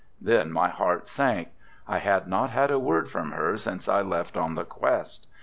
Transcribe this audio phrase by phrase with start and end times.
[0.19, 1.49] Then my heart sank,
[1.87, 5.27] I had not had a word from her since I left on the quest.